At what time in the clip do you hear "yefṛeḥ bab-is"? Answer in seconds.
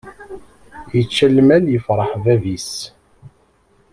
1.69-2.71